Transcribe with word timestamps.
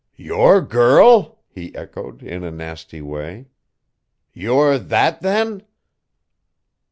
"'Your 0.15 0.61
girl?' 0.63 1.37
he 1.47 1.75
echoed, 1.75 2.23
in 2.23 2.43
a 2.43 2.49
nasty 2.49 3.03
way. 3.03 3.49
'You're 4.33 4.79
that, 4.79 5.21
then?' 5.21 5.61